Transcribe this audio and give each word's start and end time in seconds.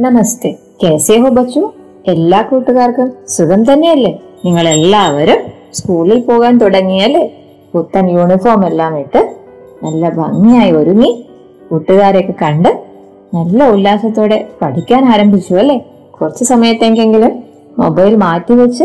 നമസ്തേ. 0.00 0.56
കേസേ 0.82 1.18
ഹോ 1.18 1.28
ബച്ചു. 1.28 1.70
എല്ലാ 2.06 2.42
കൂട്ടുകാർക്കും 2.42 3.12
സുഖം 3.28 3.72
തന്നെയല്ലേ? 3.72 4.18
നിങ്ങൾ 4.44 4.68
എല്ലാവരും 4.68 5.40
സ്കൂളിൽ 5.74 6.20
പോകാൻ 6.20 6.58
തുടങ്ങിയല്ലേ? 6.58 7.32
പുത്തൻ 7.74 8.10
യൂണിഫോം 8.10 8.66
എല്ലാം 8.66 8.98
ഇട്ട് 8.98 9.36
നല്ല 9.82 10.08
ഭംഗിയായി 10.08 10.70
ഒരുങ്ങി 10.70 11.26
കൂട്ടുകാരെയൊക്കെ 11.70 12.34
കണ്ട് 12.42 12.84
നല്ല 13.34 13.70
ഉല്ലാസത്തോടെ 13.70 14.48
പഠിക്കാൻ 14.62 15.04
ആരംഭിച്ചു 15.04 15.54
അല്ലേ? 15.54 15.78
കുറച്ച് 16.20 16.44
സമയത്തേക്കെങ്കിലും 16.44 17.44
മൊബൈൽ 17.78 18.16
മാറ്റി 18.16 18.52
വെച്ച് 18.52 18.84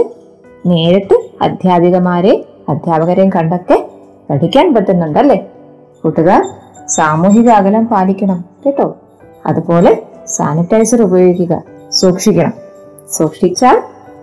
നേരിട്ട് 0.66 1.14
അധ്യാപികമാരെ 1.42 2.46
അധ്യാപകരെയും 2.70 3.30
കണ്ടൊക്കെ 3.30 3.90
പഠിക്കാൻ 4.30 4.74
പറ്റുന്നുണ്ടല്ലേ? 4.74 5.46
കൂട്ടുകാർ 6.04 6.44
സാമൂഹിക 6.88 7.50
അകലം 7.50 7.86
പാലിക്കണം 7.86 8.46
കേട്ടോ. 8.66 8.96
അതുപോലെ 9.46 10.04
സാനിറ്റൈസർ 10.28 11.02
ഉപയോഗിക്കുക. 11.02 11.64
സൂക്ഷിക്കണം. 11.92 12.54
സൂക്ഷിച്ചാൽ 13.12 13.82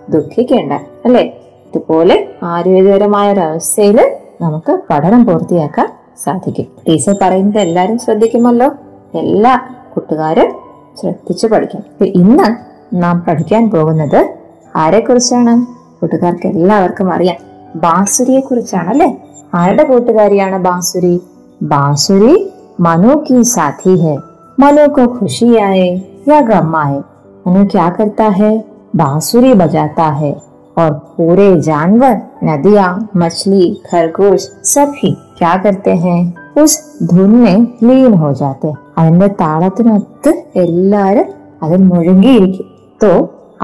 ദുഃഖിക്കേണ്ട 0.09 0.73
അല്ലേ? 1.05 1.21
ഇതുപോലെ 1.67 2.27
ആരോഗ്യകരമായ 2.43 3.33
ഒരവസ്ഥയിൽ 3.33 4.17
നമുക്ക് 4.41 4.79
പഠനം 4.89 5.25
പൂർത്തിയാക്കാൻ 5.25 5.93
സാധിക്കും. 6.23 6.65
ടീച്ചർ 6.87 7.15
പറയുന്നത് 7.21 7.57
എല്ലാവരും 7.57 7.99
ശ്രദ്ധിക്കുമല്ലോ? 7.99 8.67
എല്ലാ 9.15 9.59
കൂട്ടുകാരും 9.93 10.55
ശ്രദ്ധിച്ചു 11.01 11.47
പഠിക്കും. 11.47 12.05
ഇന്ന് 12.05 12.55
നാം 12.95 13.25
പഠിക്കാൻ 13.27 13.71
പോകുന്നത് 13.71 14.33
ആരെക്കുറിച്ചാണ്? 14.75 15.65
കൂട്ടുകാർക്ക് 15.99 16.47
എല്ലാവർക്കും 16.47 17.13
അറിയാം. 17.13 17.35
ബാസുരിയെ 17.75 18.39
കുറിച്ചാണ് 18.39 18.89
അല്ലെ? 18.89 19.17
ആരുടെ 19.53 19.83
കൂട്ടുകാരിയാണ് 19.83 20.57
ബാസുരി? 20.57 21.21
ബാസുരി 21.61 22.53
മനോ 22.79 23.23
കി 23.29 23.41
സാധി 23.41 23.95
ഹെ. 23.95 24.17
मनु 24.58 24.88
को 24.94 25.06
खुशी 25.14 25.54
आए 25.58 25.88
या 26.28 26.40
गम 26.48 26.74
आए 26.76 26.98
मनु 27.46 27.64
क्या 27.66 27.88
करता 27.90 28.24
है 28.34 28.52
बांसुरी 28.96 29.52
बजाता 29.54 30.08
है 30.14 30.32
और 30.76 30.92
पूरे 31.08 31.48
जानवर 31.62 32.20
नदियाँ 32.44 32.90
मछली 33.16 33.64
खरगोश 33.86 34.48
सभी 34.66 35.12
क्या 35.38 35.56
करते 35.64 35.94
हैं 36.04 36.20
उस 36.62 36.72
धुन 37.02 37.32
में 37.42 37.56
ലീൻ 37.84 38.12
ഹോ 38.20 38.28
ജാത്തെ 38.32 38.70
അതിന്റെ 38.98 39.26
താളത്തിനൊത്ത് 39.40 40.30
എല്ലാരും 40.56 41.28
അതിൽ 41.62 41.80
മുഴുകിയിരിക്കും 41.82 42.66
തോ 43.00 43.12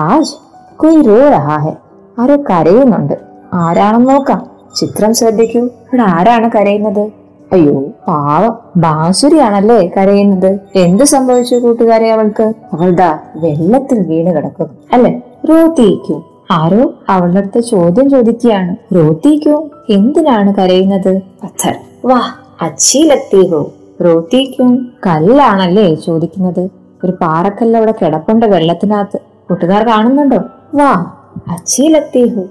ആജ് 0.04 0.34
കൊയ് 0.76 1.00
റോ 1.08 1.18
രഹാ 1.28 1.56
ഹെ 1.64 1.72
ആരോ 2.16 2.36
കരയുന്നുണ്ട് 2.50 3.16
ആരാണെന്ന് 3.62 4.10
നോക്കാം 4.10 4.42
ചിത്രം 4.76 5.12
ശ്രദ്ധിക്കൂ 5.14 5.60
ഇവിടെ 5.84 6.04
ആരാണ് 6.14 6.48
കരയുന്നത് 6.50 7.04
അയ്യോ 7.51 7.83
പാവം. 8.07 8.57
ബാസുരിയാണല്ലേ 8.77 9.91
കരയുന്നത്. 9.97 10.59
എന്ത് 10.75 11.03
സംഭവിച്ചു 11.03 11.55
കൂട്ടുകാരെ 11.55 12.11
അവൾക്ക്? 12.11 12.53
അവളുടെ 12.73 13.19
വെള്ളത്തിൽ 13.35 13.99
വീണ് 13.99 14.35
കിടക്കുന്നു 14.35 14.73
അല്ലെ? 14.93 15.21
റോത്തിക്കൂ 15.49 16.23
ആരോ 16.51 16.93
അവളുടെ 17.09 17.59
ചോദ്യം 17.59 18.09
ചോദിക്കുകയാണ്. 18.09 18.75
റോത്തിക്കൂ 18.95 19.69
എന്തിനാണ് 19.89 20.55
കരയുന്നത്? 20.55 21.21
അച്ഛൻ 21.43 21.73
വാ 22.05 22.21
അച്ചീലെത്തിയോ 22.61 23.71
റോത്തിക്കും 24.05 24.91
കല്ലാണല്ലേ 25.07 25.95
ചോദിക്കുന്നത്. 25.95 26.69
ഒരു 27.03 27.11
പാറക്കല്ല് 27.11 27.77
അവിടെ 27.77 27.93
കിടപ്പുണ്ട് 28.01 28.45
വെള്ളത്തിനകത്ത്. 28.45 29.19
കൂട്ടുകാർ 29.49 29.87
കാണുന്നുണ്ടോ? 29.87 30.37
വാ 30.75 31.05
അച്ചീലെത്തിയോ 31.47 32.43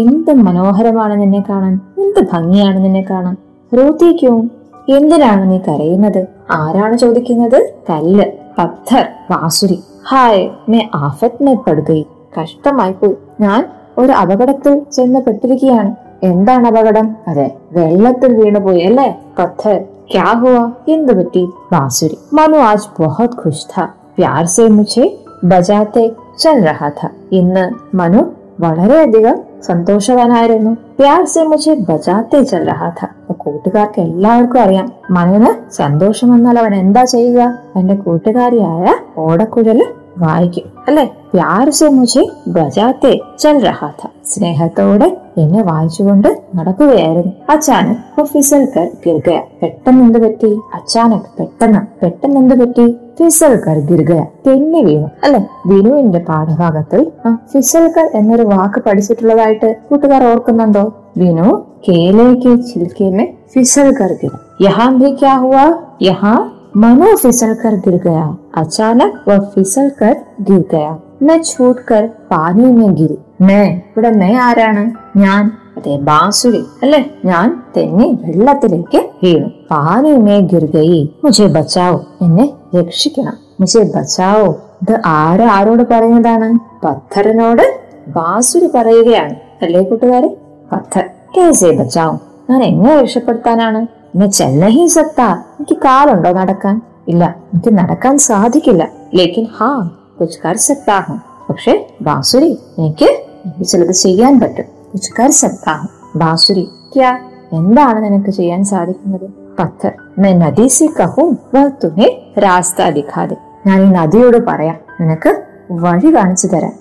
എന്ത് 0.00 0.32
മനോഹരമാണ് 0.32 1.20
നിന്നെ 1.22 1.44
കാണാൻ. 1.48 1.80
എന്ത് 1.98 2.26
ഭംഗിയാണ് 2.32 2.84
നിന്നെ 2.84 3.06
കാണാൻ. 3.10 3.36
റോത്തിക്കും 3.72 4.50
എന്തിനാണ് 4.88 5.50
നീ 5.50 5.58
കരയുന്നത്? 5.58 6.26
ആരാണ് 6.50 6.98
ചോദിക്കുന്നത്? 6.98 7.70
കല്ല് 7.90 8.24
പത്ഥർ 8.58 9.06
വാസുരി. 9.30 9.82
ഹായ് 10.08 10.50
മേ 10.68 10.90
ആഫത്ത് 10.94 11.42
മേ 11.42 11.54
പെടുകയി 11.54 12.06
കഷ്ടമായി 12.42 12.92
പോയി. 12.92 13.14
ഞാൻ 13.40 13.68
ഒരു 13.98 14.12
അപകടത്തിൽ 14.12 14.82
ചെന്ന് 14.92 15.20
പെട്ടിരിക്കുകയാണ് 15.20 15.94
എന്താണ് 16.22 16.66
അപകടം? 16.66 17.16
അതെ 17.28 17.56
വെള്ളത്തിൽ 17.72 18.34
വീണുപോയി 18.34 18.80
അല്ലേ? 18.80 19.20
പത്ഥർ. 19.38 19.84
ക്യാ 20.12 20.24
ഹുവ? 20.24 20.70
എന്ത് 20.88 21.12
പറ്റി? 21.18 21.48
ബാസുരി 21.72 22.18
മനു 22.32 22.56
ആജ് 22.56 23.02
ബഹുത് 23.02 23.36
ഖുഷ് 23.44 23.66
ഥാ. 23.78 23.84
പ്യാർ 24.18 24.46
സെ 24.46 24.68
മുझे 24.68 25.06
ബജാത്തെ 25.44 26.10
ചൽ 26.38 26.64
രഹാ 26.64 26.90
ഇന്ന് 27.32 27.96
മനു 27.96 28.22
വളരെയധികം 28.60 29.38
സന്തോഷവാനായിരുന്നു. 29.62 30.70
പ്യാർസെ 30.70 31.42
മുജെ 31.42 31.74
ബജാത്തെ 31.74 32.42
ചെല്ലഹാഥ 32.42 33.32
കൂട്ടുകാർക്ക് 33.32 34.00
എല്ലാവർക്കും 34.00 34.60
അറിയാം. 34.60 34.92
മനന് 35.10 35.72
സന്തോഷം 35.72 36.30
വന്നാൽ 36.30 36.58
അവൻ 36.58 36.74
എന്താ 36.74 37.04
ചെയ്യുക? 37.04 37.42
അവന്റെ 37.42 37.94
കൂട്ടുകാരിയായ 37.94 38.94
ഓടക്കുഴൽ 39.16 39.84
വായിക്കും. 40.18 40.62
അല്ലെ? 40.88 41.04
പ്യാർസെ 41.04 41.88
മുജെ 41.88 42.28
ബജാത്തെ 42.48 43.18
ചെൽ 43.38 43.64
റഹാഥ 43.64 44.06
സ്നേഹത്തോടെ 44.24 45.16
എന്നെ 45.36 45.62
വായിച്ചുകൊണ്ട് 45.62 46.42
നടക്കുകയായിരുന്നു. 46.54 47.32
അച്ചാനക് 47.50 48.24
ഫിസൽക്കർ 48.24 48.90
ഗിർഗയ 49.06 49.40
പെട്ടെന്ന് 49.62 50.04
എന്ത് 50.04 50.18
പറ്റി? 50.18 50.58
അച്ചാനക് 50.74 51.38
പെട്ടെന്ന്. 51.38 52.04
പെട്ടെന്ന് 52.04 52.36
എന്ത് 52.36 52.54
പറ്റി? 52.54 52.96
ഫിസൽ 53.17 53.53
കർ 53.63 53.77
ഗിർ 53.89 54.01
ഗയ 54.07 54.21
തെന്നി 54.45 54.81
വീണു 54.85 55.07
അല്ലെ 55.25 55.39
വിനുവിന്റെ 55.69 56.21
പാഠഭാഗത്തിൽ 56.29 57.01
ആ, 57.25 57.31
ഫിസൽ 57.51 57.85
കർ 57.95 58.07
എന്നൊരു 58.19 58.45
വാക്ക് 58.51 58.79
പഠിച്ചിട്ടുള്ളതായിട്ട് 58.85 59.69
കൂട്ടുകാർ 59.89 60.23
ഓർക്കുന്നുണ്ടോ 60.29 60.85
വിനു 61.17 61.49
കേലേക്ക് 61.87 62.51
ചിൽക്കേമെ 62.69 63.25
ഫിസൽ 63.53 63.89
കർ 63.99 64.13
ഗിർ 64.21 64.33
യഹാം 64.65 64.95
ഭി 64.99 65.11
ക്യാ 65.19 65.35
ഹുവാ 65.41 65.67
യഹാ 66.07 66.33
मनो 66.75 67.07
फिसल 67.17 67.49
कर 67.55 67.73
गिर 67.81 67.95
गया 68.03 68.21
अचानक 68.55 69.15
वह 69.25 69.39
फिसल 69.51 69.87
कर 69.97 70.13
गिर 70.45 70.61
गया 70.69 70.91
मैं 71.21 71.37
छूट 71.43 71.77
कर 71.85 72.03
പാനി 72.29 72.69
में 72.77 72.91
गिरी 72.95 73.17
मैं 73.47 73.65
ഇവിടെ 73.87 74.11
മേ 74.15 74.29
ആരാണ് 74.43 74.83
ഞാൻ 75.17 75.41
അതെ 75.86 75.96
ബാസുരി 75.96 76.64
അല്ലെ? 76.82 77.04
ഞാൻ 77.24 77.62
തെന്നി 77.76 78.18
വെള്ളത്തിലേക്ക് 78.24 79.10
വീണു 79.22 79.48
പാനി 79.70 80.12
മേ 80.16 80.40
ഗിർഗയി. 80.40 81.14
മുജെ 81.24 81.46
ബച്ചാവോ. 81.46 82.06
എന്നെ 82.22 82.52
രക്ഷിക്കണം. 82.78 83.32
മുജെ 83.60 83.82
ബച്ചാവോ. 83.82 84.48
ഇത് 84.82 85.00
ആര് 85.06 85.40
ആരോട് 85.40 85.82
പറയുന്നതാണ്? 85.90 86.48
പത്ഥറിനോട് 86.86 87.62
ബാസുരി 88.08 88.66
പറയുകയാണ്. 88.74 89.36
അല്ലേ 89.62 89.82
കൂട്ടുകാരെ? 89.82 90.36
പത്ഥർ. 90.72 91.04
കേസേ 91.36 91.70
ബച്ചാവും. 91.70 92.20
ഞാൻ 92.50 92.62
എങ്ങനെ 92.62 93.02
രക്ഷപ്പെടുത്താനാണ്. 93.02 93.82
എന്നെ 94.14 94.26
ചെല്ലഹി 94.26 94.86
സത്ത. 94.86 95.20
എനിക്ക് 95.22 95.76
കാലുണ്ടോ 95.76 96.32
നടക്കാൻ? 96.32 96.80
ഇല്ല 97.08 97.36
എനിക്ക് 97.54 97.78
നടക്കാൻ 97.78 98.18
സാധിക്കില്ല. 98.18 98.88
ലേക്കിൻ 99.14 99.46
ഹാ 99.58 99.90
കുച്ച് 100.20 100.38
കർ 100.44 100.56
സക്താ 100.56 100.98
ഹും 100.98 101.22
പക്ഷെ 101.50 101.86
ബാസുരി 102.02 102.58
എനിക്ക് 102.78 103.24
ചിലത് 103.64 103.92
ചെയ്യാൻ 103.92 104.40
പറ്റും. 104.40 104.75
कुछ 104.92 105.06
कर 105.18 105.30
सकता 105.30 105.72
हूँ 105.78 105.88
बांसुरी 106.20 106.66
क्या 106.96 107.10
എന്താണ് 107.52 108.04
നിനക്ക് 108.04 108.30
ചെയ്യാൻ 108.30 108.64
സാധിക്കുന്നത്? 108.64 109.30
പത്ത്. 109.58 109.90
മേ 110.18 110.32
നദീസി 110.32 110.86
കഹും 111.00 111.38
തുമേ 111.84 112.32
രാസ്ത 112.38 112.88
ദിഖാതെ 112.88 113.36
ഞാൻ 113.66 113.82
ഈ 113.82 113.90
നദിയോട് 113.90 114.46
പറയാം 114.46 114.76
നിനക്ക് 115.00 115.42
വഴി 115.70 116.14
കാണിച്ചു 116.14 116.46
തരാം. 116.46 116.72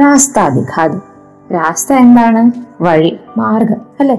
രാസ്ത 0.00 0.48
ദിഖാതെ 0.48 0.98
രാസ്ത 1.54 1.92
എന്താണ്? 1.92 2.50
വഴി 2.80 3.18
മാർഗം 3.36 3.80
അല്ലെ? 4.00 4.18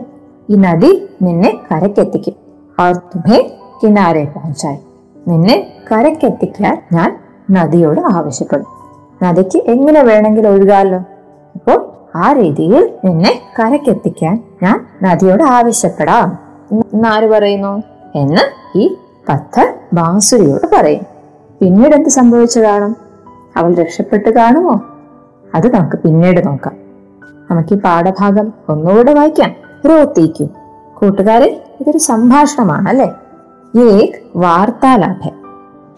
ഈ 0.49 0.55
നദി 0.55 1.09
നിന്നെ 1.21 1.59
കരക്കെത്തിക്കും 1.71 2.33
അവർ 2.79 2.95
തുമേ 2.95 3.57
കിനാരെ 3.83 4.33
പਹੁഞ്ചായി 4.35 4.77
നിന്നെ 5.27 5.73
കരക്കെത്തിക്കാൻ 5.91 6.83
ഞാൻ 6.93 7.19
നദിയോട് 7.51 8.01
ആവശ്യപ്പെടും. 8.01 8.67
നദിക്ക് 9.23 9.57
എങ്ങനെ 9.57 10.03
വേണമെങ്കിലും 10.03 10.49
ഒഴുകാലോ? 10.49 10.97
അപ്പോൾ 11.55 11.92
ആ 12.15 12.31
രീതിയിൽ 12.31 12.93
നിന്നെ 13.05 13.41
കരക്കെത്തിക്കാൻ 13.59 14.43
ഞാൻ 14.63 14.85
നദിയോട് 15.03 15.43
ആവശ്യപ്പെടാം. 15.43 16.39
എന്നാര് 16.93 17.29
പറയുന്നു? 17.29 17.83
എന്ന് 18.15 18.39
ഈ 18.77 18.95
പത്ഥർ 19.29 19.73
ബാസുരിയോട് 19.93 20.75
പറയും. 20.75 21.03
പിന്നീട് 21.61 21.95
എന്ത് 21.95 22.09
സംഭവിച്ചു 22.09 22.59
കാണും? 22.59 22.95
അവൾ 23.57 23.73
രക്ഷപ്പെട്ട് 23.73 24.29
കാണുമോ? 24.29 24.81
അത് 25.55 25.75
നമുക്ക് 25.75 25.97
പിന്നീട് 25.97 26.47
നോക്കാം. 26.47 26.75
നമുക്ക് 27.51 27.73
ഈ 27.73 27.77
പാഠഭാഗം 27.77 28.53
ഒന്നുകൂടെ 28.69 29.13
വായിക്കാം. 29.13 29.55
റോത്തേക്കും. 29.89 30.49
കൂട്ടുകാരെ 30.93 31.63
ഇതൊരു 31.81 31.97
സംഭാഷണമാണ് 31.97 32.89
അല്ലേ? 32.89 33.11
ഏക് 33.81 34.19
വാർത്താലാഭ. 34.35 35.42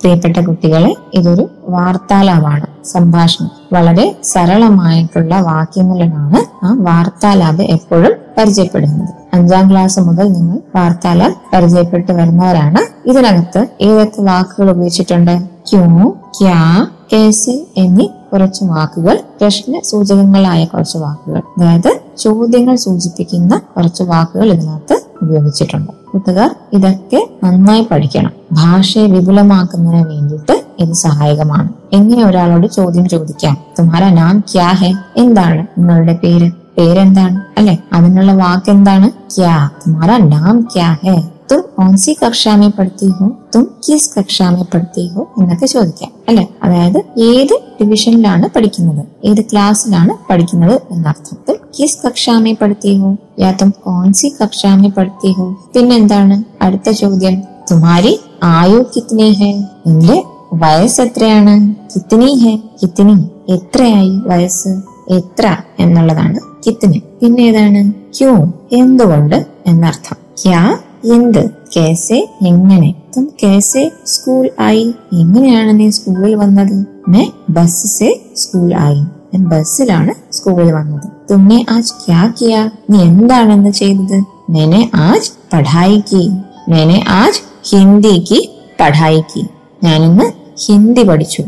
പ്രിയപ്പെട്ട 0.02 0.38
കുട്ടികളെ 0.38 0.96
ഇതൊരു 1.14 1.50
വാർത്താലാപാണ് 1.68 2.86
സംഭാഷണം. 2.88 3.52
വളരെ 3.74 4.16
സരളമായിട്ടുള്ള 4.24 5.42
വാക്യങ്ങളിലാണ് 5.42 6.66
ആ 6.66 6.76
വാർത്താലാപ് 6.80 7.62
എപ്പോഴും 7.62 8.12
പരിചയപ്പെടുന്നത്. 8.38 9.10
അഞ്ചാം 9.34 9.72
ക്ലാസ് 9.72 10.00
മുതൽ 10.00 10.32
നിങ്ങൾ 10.32 10.58
വാർത്താലാപ് 10.76 11.34
പരിചയപ്പെട്ടു 11.54 12.12
വരുന്നവരാണ്. 12.12 13.10
ഇതിനകത്ത് 13.10 13.68
ഏതൊക്കെ 13.82 14.22
വാക്കുകൾ 14.22 14.72
ഉപയോഗിച്ചിട്ടുണ്ട്? 14.72 15.48
ക്യൂ 15.72 16.10
ക്യാ 16.42 16.88
കേസ് 17.14 17.66
എന്നീ 17.78 18.08
കുറച്ച് 18.34 18.64
വാക്കുകൾ 18.64 19.20
പ്രശ്ന 19.42 19.80
സൂചകങ്ങളായ 19.84 20.66
കുറച്ച് 20.66 20.98
വാക്കുകൾ. 20.98 21.42
അതായത് 21.58 22.00
ചോദ്യങ്ങൾ 22.18 22.76
സൂചിപ്പിക്കുന്ന 22.76 23.62
കുറച്ച് 23.78 24.04
വാക്കുകൾ 24.04 24.52
ഇതിനകത്ത് 24.52 25.02
ഉപയോഗിച്ചിട്ടുണ്ട്. 25.22 26.05
കൂട്ടുകാർ 26.16 26.56
ഇതൊക്കെ 26.74 27.30
നന്നായി 27.44 27.88
പഠിക്കണം. 27.92 28.32
ഭാഷയെ 28.52 29.08
വിപുലമാക്കുന്നതിന് 29.08 30.10
വേണ്ടിയിട്ട് 30.10 30.66
ഇത് 30.80 30.94
സഹായകമാണ്. 30.94 31.70
എങ്ങനെ 31.94 32.26
ഒരാളോട് 32.26 32.68
ചോദ്യം 32.68 33.10
ചോദിക്കാം? 33.10 33.58
തുമാര 33.80 34.14
നാം 34.14 34.44
ക്യാ 34.54 34.72
ഹെ? 34.72 34.94
എന്താണ് 35.18 35.80
നിങ്ങളുടെ 35.80 36.20
പേര്? 36.24 36.52
പേരെന്താണ്? 36.78 37.42
അല്ലെ? 37.58 37.78
അതിനുള്ള 37.94 38.34
വാക്ക് 38.34 38.72
എന്താണ് 38.72 39.10
ക്യാ. 39.10 39.70
തുമാര 39.88 40.18
നാം 40.18 40.68
ക്യാ 40.76 40.98
ഹെ? 41.04 41.24
തും 41.52 41.64
ഓൺസി 41.80 42.16
കക്ഷാമേ 42.26 42.68
പഠിത്തി 42.80 43.08
ഹോ 43.08 43.30
തും 43.56 43.72
കിസ് 43.90 44.10
കക്ഷാമേ 44.20 44.62
പഠിത്തി 44.74 45.08
ഹോ 45.08 45.28
എന്നൊക്കെ 45.38 45.66
ചോദിക്കാം 45.66 46.12
അല്ലെ? 46.30 46.48
അതായത് 46.64 46.98
ഏത് 47.18 47.60
ഡിവിഷനിലാണ് 47.82 48.50
പഠിക്കുന്നത്? 48.56 49.06
ഏത് 49.26 49.42
ക്ലാസ്സിലാണ് 49.42 50.10
പഠിക്കുന്നത് 50.30 50.82
എന്നർത്ഥത്തിൽ 50.92 51.58
കിസ് 51.80 51.98
കക്ഷാമേ 52.08 52.56
പഠിത്തി 52.62 52.98
ഹോ? 52.98 53.18
യാ 53.40 53.52
തും 53.52 53.74
കോൺസി 53.84 54.36
കക്ഷാമേ 54.44 54.90
പഠിത്തി 54.90 55.32
ഹോ? 55.32 55.56
പിന്നെന്താണ് 55.76 56.44
അടുത്ത 56.64 56.90
ചോദ്യം. 56.92 57.44
തുമാരി 57.72 58.20
ആയു 58.44 58.86
കിത്നി 58.96 59.30
ഹെ? 59.30 59.52
എന്റെ 59.86 60.24
വയസ്സ് 60.54 61.02
എത്രയാണ്? 61.02 61.76
കിത്നി 61.96 62.34
ഹെ. 62.34 62.56
കിത്നി 62.82 63.16
എത്രയായി 63.50 64.22
വയസ്സ്? 64.26 64.82
എത്ര? 65.10 65.58
എന്നുള്ളതാണ് 65.80 66.40
കിത്നി. 66.68 67.02
പിന്നെ 67.22 67.42
ഏതാണ് 67.42 67.94
ക്യൂ? 68.18 68.32
എന്തുകൊണ്ട്? 68.72 69.46
എന്നർത്ഥം. 69.68 70.18
ക്യാ? 70.44 70.78
എന്ത്? 71.14 71.50
കേസെ 71.78 72.30
എങ്ങനെ? 72.48 72.96
തും 73.18 73.32
കേസെ 73.44 73.92
സ്കൂൾ 74.06 74.50
ആയി. 74.60 74.94
എങ്ങനെയാണ് 75.14 75.80
നീ 75.80 75.90
സ്കൂളിൽ 75.90 76.36
വന്നത്? 76.36 76.86
മേ 77.08 77.32
ബസ് 77.50 77.88
സെ 77.88 78.22
സ്കൂൾ 78.36 78.74
ആയി. 78.74 79.00
ഞാൻ 79.34 79.44
ബസ്സിലാണ് 79.44 80.34
സ്കൂളിൽ 80.34 80.72
വന്നത്. 80.72 81.10
തുമ്മെ 81.32 81.66
ആജ് 81.70 81.92
ക്യാ 81.92 82.34
കിയാ? 82.42 82.70
നീ 82.90 83.02
എന്താണെന്ന് 83.02 83.70
ചെയ്തത്? 83.70 84.24
മേനെ 84.50 84.92
ആജ് 84.96 85.32
പഠായി 85.54 86.04
കി 86.14 86.32
മേനെ 86.70 87.06
ആജ് 87.10 87.42
ഹിന്ദിക്ക് 87.70 88.50
പഠായി 88.80 89.22
കി 89.22 89.46
ഞാനിന്ന് 89.84 90.32
ഹിന്ദി 90.66 91.04
പഠിച്ചു. 91.04 91.44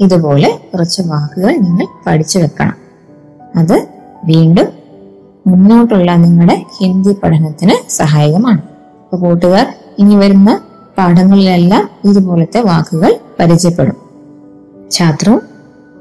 ഇതുപോലെ 0.00 0.60
കുറച്ച് 0.74 1.02
വാക്കുകൾ 1.02 1.56
നിങ്ങൾ 1.56 1.86
പഠിച്ചു 2.06 2.38
വെക്കണം. 2.38 2.74
അത് 3.56 3.86
വീണ്ടും 4.24 4.66
മുന്നോട്ടുള്ള 5.46 6.16
നിങ്ങളുടെ 6.16 6.62
ഹിന്ദി 6.80 7.12
പഠനത്തിന് 7.12 7.90
സഹായകമാണ്. 7.90 8.71
അപ്പൊ 9.11 9.17
കൂട്ടുകാർ 9.17 9.67
ഇനി 9.99 10.15
വരുന്ന 10.15 10.51
പാഠങ്ങളിലെല്ലാം 10.97 11.85
ഇതുപോലത്തെ 12.09 12.61
വാക്കുകൾ 12.63 13.13
പരിചയപ്പെടും 13.39 13.97
छात्रों 14.91 15.37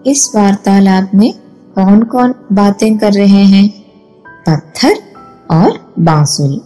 इस 0.04 0.20
वार्तालाप 0.34 1.06
में 1.14 1.30
कौन 1.76 2.02
कौन 2.04 2.28
बातें 2.52 2.92
कर 2.98 3.12
रहे 3.14 3.44
हैं 3.54 3.66
പത്ഥർ 4.46 4.92
ഓർ 5.52 5.70
ബാസുരി 5.98 6.58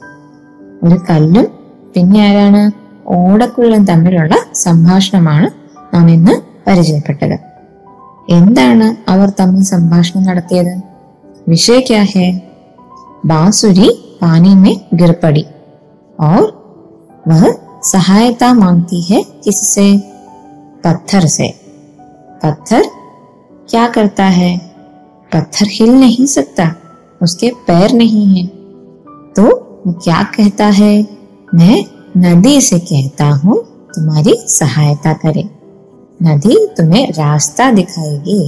ഒരു 0.83 0.97
കല്ലും 1.07 1.47
പിന്നെ 1.95 2.19
ആരാണ് 2.27 2.61
ഓടക്കുള്ളും 3.13 3.83
തമ്മിലുള്ള 3.85 4.35
സംഭാഷണമാണ് 4.63 5.49
നാം 5.95 6.11
ഇന്ന് 6.11 6.35
പരിചയപ്പെട്ടത് 6.67 7.37
എന്താണ് 8.33 8.89
അവർ 9.11 9.29
തമ്മിൽ 9.41 9.65
സംഭാഷണം 9.73 10.25
നടത്തിയത് 10.25 10.73
വിഷയ 11.47 11.79
ക്യാ 11.89 12.03
ഹേ 12.13 12.29
बांसुरी 13.25 13.89
पानी 14.21 14.55
में 14.57 14.75
गिर 14.95 15.13
पड़ी 15.13 15.45
और 16.19 16.45
वह 17.29 17.51
सहायता 17.85 18.53
मांगती 18.55 19.01
है 19.03 19.23
किससे 19.45 19.87
पत्थर 20.85 21.27
से 21.27 21.49
पत्थर 22.45 22.89
क्या 23.69 23.87
करता 23.89 24.25
है 24.31 24.57
पत्थर 25.33 25.67
हिल 25.71 25.91
नहीं 25.91 26.27
सकता 26.27 26.75
उसके 27.23 27.51
पैर 27.67 27.93
नहीं 27.93 28.27
है 28.27 28.47
तो 29.37 29.45
वो 29.87 29.93
क्या 30.05 30.23
कहता 30.37 30.67
है 30.75 30.95
मैं 31.55 31.85
नदी 32.19 32.61
से 32.61 32.79
कहता 32.79 33.29
हूँ 33.35 33.59
तुम्हारी 33.97 34.37
सहायता 34.49 35.13
करे 35.17 35.49
नदी 36.21 36.57
तुम्हें 36.77 37.07
रास्ता 37.13 37.71
दिखाएगी 37.73 38.41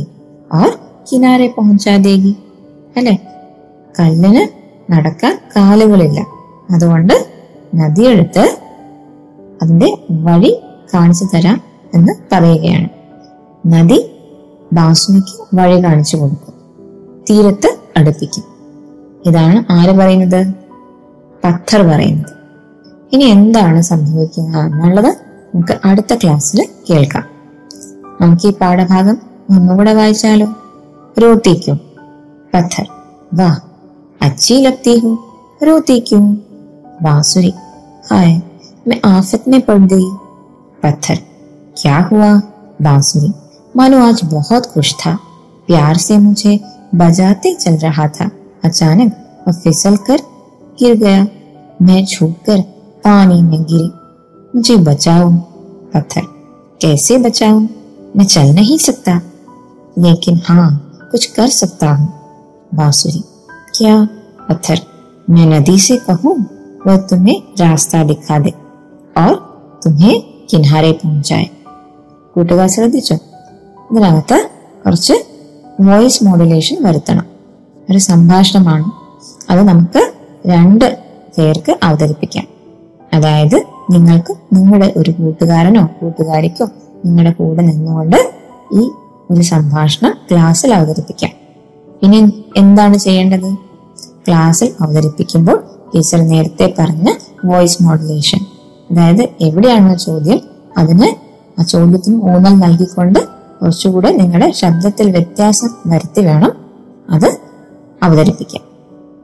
और 0.52 0.70
किनारे 1.08 1.48
पहुंचा 1.48 1.98
देगी 1.98 2.34
അല്ലെ 2.96 3.14
കല്ലിന് 3.94 4.42
നടക്കാൻ 4.88 5.34
കാലുകളില്ല 5.54 6.18
അതുകൊണ്ട് 6.68 7.14
നദിയെടുത്ത് 7.74 8.44
അതിന്റെ 9.62 9.88
വഴി 10.10 10.52
കാണിച്ചു 10.94 11.24
തരാം 11.24 11.58
എന്ന് 11.94 12.12
പറയുകയാണ് 12.32 12.88
നദി 13.64 13.98
ബാസുനിക്ക് 14.72 15.34
വഴി 15.56 15.78
കാണിച്ചു 15.82 16.16
കൊടുക്കും 16.16 16.54
തീരത്ത് 17.30 17.70
അടുപ്പിക്കും 17.96 18.44
ഇതാണ് 19.26 19.58
ആര് 19.72 19.92
പറയുന്നത് 19.96 20.40
പത്ഥർ 21.44 21.82
പറയുന്നത് 21.82 22.32
ഇനി 23.12 23.24
എന്താണ് 23.24 23.82
സംഭവിക്കുക 23.82 24.56
എന്നുള്ളത് 24.64 25.10
നമുക്ക് 25.54 25.74
അടുത്ത 25.84 26.14
ക്ലാസ്സിൽ 26.14 26.60
കേൾക്കാം 26.90 27.26
നമുക്ക് 28.20 28.46
ഈ 28.46 28.54
പാഠഭാഗം 28.60 29.16
ഒന്നുകൂടെ 29.50 29.92
വായിച്ചാലോ 29.92 30.48
रोती 31.16 31.54
क्यों 31.54 31.76
पत्थर 32.52 32.86
वाह 33.34 33.56
अच्छी 34.20 34.60
लगती 34.60 34.98
हूँ 34.98 35.12
रोती 35.62 35.98
क्यों 36.00 36.22
बांसुरी। 37.03 37.53
हाय, 38.11 38.41
मैं 38.87 39.01
आफत 39.05 39.43
में 39.47 39.61
पड़ 39.61 39.79
गई। 39.79 40.09
पत्थर, 40.83 41.15
क्या 41.77 42.09
हुआ? 42.11 42.41
बांसुरी, 42.81 43.33
मानो 43.75 44.05
आज 44.07 44.21
बहुत 44.23 44.65
खुश 44.65 44.93
था। 44.93 45.19
प्यार 45.67 45.97
से 45.97 46.17
मुझे 46.17 46.59
बजाते 46.95 47.55
चल 47.55 47.75
रहा 47.75 48.07
था। 48.07 48.31
अचानक 48.65 49.41
वह 49.47 49.53
फिसल 49.53 49.97
कर 49.97 50.17
गिर 50.79 50.97
गया। 50.97 51.27
मैं 51.81 52.05
छूट 52.05 52.45
कर 52.45 52.61
पानी 53.03 53.41
में 53.41 53.63
गिरी। 53.63 53.91
मुझे 54.55 54.77
बचाओ। 54.77 55.31
पत्थर, 55.93 56.21
कैसे 56.81 57.17
बचाऊं? 57.17 57.67
मैं 58.15 58.25
चल 58.25 58.53
नहीं 58.53 58.77
सकता। 58.77 59.21
लेकिन 59.99 60.41
हाँ 60.45 60.99
कुछ 61.11 61.25
कर 61.25 61.47
सकता 61.47 61.91
हूँ। 61.91 62.13
बांसुरी, 62.75 63.23
क्या? 63.77 64.07
पत्थर, 64.49 64.79
मैं 65.29 65.59
नदी 65.59 65.79
से 65.79 65.97
कहूँ? 65.97 66.56
वह 66.87 66.97
तुम्हें 66.97 67.41
रास्ता 67.61 68.03
दिखा 68.09 68.43
दे 68.43 68.51
और 69.19 69.33
तुम्हें 69.85 70.21
കിൻഹാരെ 70.53 70.91
പങ്കായി 70.91 71.51
കൂട്ടുകാർ 72.35 72.69
ശ്രദ്ധിച്ചു? 72.69 73.13
ഇതിനകത്ത് 73.91 74.49
കുറച്ച് 74.85 75.13
വോയിസ് 75.81 76.23
മോഡുലേഷൻ 76.23 76.83
വരുത്തണം. 76.83 77.25
ഒരു 77.89 77.97
സംഭാഷണമാണ്. 77.97 78.91
അത് 79.51 79.63
നമുക്ക് 79.63 80.13
രണ്ട് 80.47 80.97
പേർക്ക് 81.37 81.77
അവതരിപ്പിക്കാം. 81.83 82.47
അതായത് 83.13 83.63
നിങ്ങൾക്ക് 83.91 84.55
നിങ്ങളുടെ 84.55 84.93
ഒരു 84.97 85.11
കൂട്ടുകാരനോ 85.11 85.89
കൂട്ടുകാരിക്കോ 86.01 86.69
നിങ്ങളുടെ 87.05 87.31
കൂടെ 87.31 87.61
നിന്നുകൊണ്ട് 87.61 88.33
ഈ 88.73 88.91
ഒരു 89.31 89.41
സംഭാഷണം 89.41 90.13
ക്ലാസ്സിൽ 90.31 90.73
അവതരിപ്പിക്കാം. 90.73 91.31
ഇനി 92.03 92.43
എന്താണ് 92.57 92.97
ചെയ്യേണ്ടത്? 92.97 93.57
ക്ലാസ്സിൽ 94.27 94.73
അവതരിപ്പിക്കുമ്പോൾ 94.81 95.76
ടീച്ചർ 95.95 96.21
നേരത്തെ 96.21 96.73
പറഞ്ഞ 96.79 97.13
വോയിസ് 97.45 97.83
മോഡുലേഷൻ 97.83 98.39
അതായത് 98.91 99.27
എവിടെയാണോ 99.41 99.95
ചോദ്യം 99.95 100.39
അതിന് 100.77 101.27
ആ 101.59 101.63
ചോദ്യത്തിന് 101.63 102.23
ഊന്നൽ 102.23 102.59
നൽകിക്കൊണ്ട് 102.59 103.19
കുറച്ചുകൂടെ 103.61 104.11
നിങ്ങളുടെ 104.11 104.51
ശബ്ദത്തിൽ 104.51 105.11
വ്യത്യാസം 105.11 105.69
വരുത്തി 105.87 106.21
വേണം 106.21 106.51
അത് 107.09 107.37
അവതരിപ്പിക്കാൻ. 108.03 108.63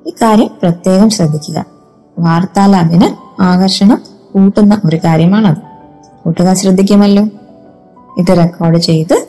ഇക്കാര്യം 0.05 0.37
കാര്യം 0.37 0.49
പ്രത്യേകം 0.61 1.09
ശ്രദ്ധിക്കുക. 1.09 1.65
വാർത്താലാപിന് 2.19 3.41
ആകർഷണം 3.41 4.01
കൂട്ടുന്ന 4.33 4.81
ഒരു 4.85 4.95
കാര്യമാണത്. 4.95 5.57
കൂട്ടുകാർ 6.25 6.55
ശ്രദ്ധിക്കുമല്ലോ. 6.55 7.23
ഇത് 8.17 8.37
റെക്കോർഡ് 8.37 8.77
ചെയ്ത് 8.77 9.27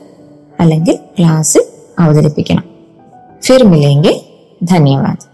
അല്ലെങ്കിൽ 0.61 0.99
ക്ലാസ്സിൽ 1.19 1.63
അവതരിപ്പിക്കണം. 1.99 2.65
ഫിർമില്ലെങ്കിൽ 3.43 4.21
ധന്യവാദ്. 4.65 5.34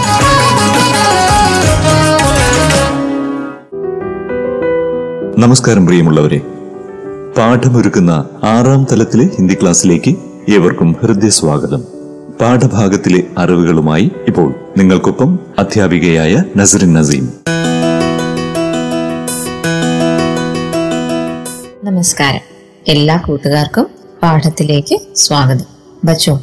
നമസ്കാരം 5.37 5.85
പ്രിയമുള്ളവരെ. 5.85 6.41
പാഠമൊരുക്കുന്ന 7.37 8.25
ആറാം 8.43 8.87
തലത്തിലെ 8.91 9.23
ഹിന്ദി 9.23 9.53
ക്ലാസ്സിലേക്ക് 9.53 10.15
ഏവർക്കും 10.51 10.95
ഹൃദയസ്വാഗതം. 11.01 11.83
പാഠഭാഗത്തിലെ 12.41 13.23
അറിവുകളുമായി 13.37 14.11
ഇപ്പോൾ 14.27 14.55
നിങ്ങൾക്കൊപ്പം 14.77 15.39
അധ്യാപികയായ 15.59 16.43
നസറിൻ 16.57 16.93
നസീം. 16.93 17.33
നമസ്കാരം. 21.83 22.41
എല്ലാ 22.87 23.17
കൂട്ടുകാർക്കും 23.17 23.87
പാഠത്തിലേക്ക് 24.23 24.99
സ്വാഗതം. 25.15 25.65
ബച്ചോ 26.03 26.39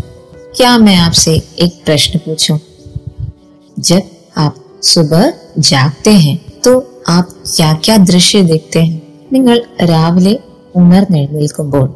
ക്യാ 0.58 0.76
മേ 0.76 0.94
ആപ്സെ 0.94 1.42
എക് 1.58 1.72
പ്രശ്ന 1.88 2.20
പൂച്ചോ? 2.26 2.60
ജബ് 3.78 4.38
ആപ് 4.38 4.68
सुबह 4.82 5.32
ജാഗ്തേ 5.58 6.10
हैं 6.10 6.47
ആ 7.08 7.20
ക്യാക്യാ 7.56 7.96
ദൃശ്യ 7.96 8.42
ദീപ്തേ 8.42 8.82
നിങ്ങൾ 9.32 9.56
രാവിലെ 9.84 10.34
ഉണർന്നെഴുന്നേൽക്കുമ്പോൾ 10.74 11.86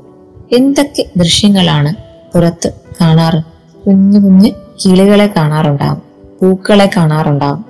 എന്തൊക്കെ 0.57 1.03
ദൃശ്യങ്ങളാണ് 1.17 1.91
പുറത്ത് 2.35 2.69
കാണാറ്? 3.01 3.41
കുഞ്ഞു 3.87 4.19
കുഞ്ഞ് 4.21 4.51
കിളികളെ 4.85 5.27
കാണാറുണ്ടാവും 5.27 6.01
പൂക്കളെ 6.41 6.91
കാണാറുണ്ടാവും 6.97 7.65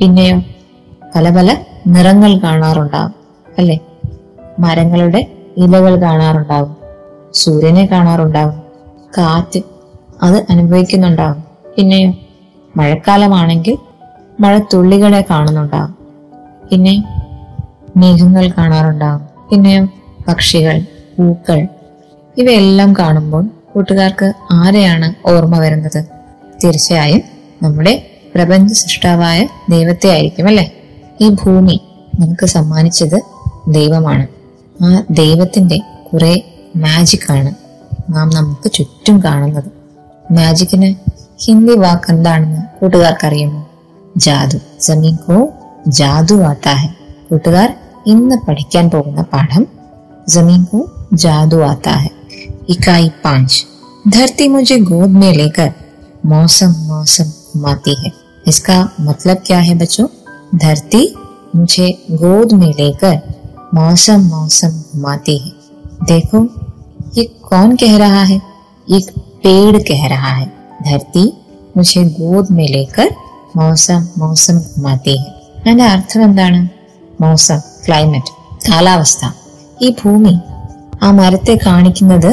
പിന്നെയോ 0.00 0.36
പല 1.14 1.30
പല 1.30 1.48
നിറങ്ങൾ 1.86 2.38
കാണാറുണ്ടാവും 2.38 3.12
അല്ലെ? 3.58 3.76
മരങ്ങളുടെ 4.58 5.20
ഇലകൾ 5.56 5.96
കാണാറുണ്ടാവും 5.96 6.72
സൂര്യനെ 7.34 7.86
കാണാറുണ്ടാവും 7.86 8.56
കാറ്റ് 9.18 9.60
അത് 10.22 10.46
അനുഭവിക്കുന്നുണ്ടാവും 10.50 11.42
പിന്നെയോ 11.76 12.10
മഴക്കാലമാണെങ്കിൽ 12.74 13.76
മഴത്തുള്ളികളെ 14.40 15.26
കാണുന്നുണ്ടാവും 15.30 15.92
പിന്നെ 16.70 17.04
മേഘങ്ങൾ 17.96 18.50
കാണാറുണ്ടാകും 18.58 19.48
പിന്നെ 19.50 19.88
പക്ഷികൾ 20.28 20.80
പൂക്കൾ 21.18 21.68
ഇവയെല്ലാം 22.38 22.92
കാണുമ്പോൾ 22.92 23.50
കൂട്ടുകാർക്ക് 23.74 24.32
ആരെയാണ് 24.52 25.28
ഓർമ്മ 25.28 25.58
വരുന്നത്? 25.58 26.04
തീർച്ചയായും 26.64 27.22
നമ്മുടെ 27.62 28.10
പ്രപഞ്ച 28.34 28.72
സൃഷ്ടാവായ 28.72 29.48
ദൈവത്തെ 29.68 30.08
ആയിരിക്കും 30.08 30.46
അല്ലെ? 30.46 30.72
ഈ 31.20 31.28
ഭൂമി 31.28 31.80
നമുക്ക് 32.20 32.46
സമ്മാനിച്ചത് 32.46 33.22
ദൈവമാണ്. 33.68 34.26
ആ 34.84 35.02
ദൈവത്തിന്റെ 35.10 35.78
കുറെ 36.12 36.42
മാജിക് 36.76 37.32
ആണ് 37.32 37.54
നാം 38.10 38.30
നമുക്ക് 38.30 38.72
ചുറ്റും 38.72 39.22
കാണുന്നത്. 39.22 39.70
മാജിക്കിന് 40.32 40.94
ഹിന്ദി 41.44 41.72
വാക്ക് 41.72 42.10
എന്താണെന്ന് 42.10 42.80
കൂട്ടുകാർക്ക് 42.80 43.26
അറിയുമോ 43.26 43.68
ജാദു 44.16 44.58
ജമീൻ 44.82 45.16
കോ 45.16 45.48
ജാദു 45.97 46.35
ആത്താ 46.43 46.73
ഹെ 46.81 46.89
കൂട്ടുകാർ 47.29 47.69
ഇന്ന് 48.11 48.37
പഠിക്കാൻ 48.45 48.85
പോകുന്ന 48.93 49.21
പാഠം 49.33 49.63
जमीन 50.27 50.63
को 50.65 50.79
जादू 51.15 51.59
आता 51.63 51.91
है 51.93 52.09
इकाई 52.69 53.07
पांच 53.23 53.65
धरती 54.07 54.47
मुझे 54.47 54.77
गोद 54.81 55.09
में 55.11 55.31
लेकर 55.33 55.71
मौसम 56.25 56.73
मौसम 56.87 57.31
घुमाती 57.51 57.95
है 57.95 58.11
इसका 58.45 58.77
मतलब 59.01 59.37
क्या 59.47 59.57
है 59.59 59.75
बच्चों 59.77 60.07
धरती 60.57 61.03
मुझे 61.55 61.89
गोद 62.13 62.53
में 62.53 62.71
लेकर 62.73 63.19
मौसम 63.73 64.21
मौसम 64.27 64.79
घुमाती 64.91 65.37
है 65.37 65.51
देखो 66.05 66.43
ये 67.17 67.23
कौन 67.43 67.75
कह 67.75 67.97
रहा 67.97 68.23
है 68.23 68.39
एक 68.87 69.11
पेड़ 69.43 69.81
कह 69.83 70.07
रहा 70.07 70.31
है 70.31 70.47
धरती 70.83 71.31
मुझे 71.77 72.03
गोद 72.13 72.51
में 72.51 72.67
लेकर 72.67 73.09
मौसम 73.57 74.07
मौसम 74.17 74.59
घुमाती 74.59 75.17
है 75.17 75.34
അതിന്റെ 75.66 75.84
അർത്ഥം 75.84 76.22
എന്താണ്? 76.22 76.68
മോസം 77.22 77.58
ക്ലൈമറ്റ് 77.86 78.32
കാലാവസ്ഥ. 78.68 79.22
ഈ 79.82 79.88
ഭൂമി 79.90 80.34
ആ 81.02 81.10
മരത്തെ 81.10 81.58
കാണിക്കുന്നത് 81.66 82.32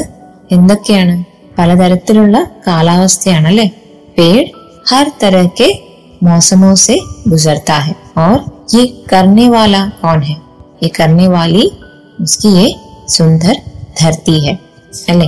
എന്തൊക്കെയാണ്? 0.52 1.24
പലതരത്തിലുള്ള 1.58 2.38
കാലാവസ്ഥയാണ് 2.68 3.48
അല്ലെ 3.48 3.70
പേട് 4.18 4.50
ഹർ 4.90 5.08
तरह 5.22 5.44
മോസമോസെ 5.46 5.68
मौसमों 6.26 6.76
से 6.76 6.96
गुजरता 7.32 7.78
ഈ 7.86 7.94
और 8.18 8.38
ये 8.76 8.84
करने 9.12 9.46
वाला 9.50 9.82
कौन 10.02 10.20
है 10.30 10.36
ये 10.84 10.90
करने 11.00 11.28
സുന്ദർ 13.10 13.56
ധർത്തി 14.02 14.36
ഹെ 14.46 14.54
അല്ലെ? 15.10 15.28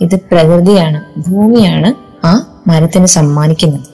ഇത് 0.00 0.16
പ്രകൃതിയാണ് 0.30 0.98
ഭൂമിയാണ് 1.20 1.90
ആ 2.26 2.32
മരത്തിന് 2.66 3.06
സമ്മാനിക്കുന്നത്. 3.06 3.86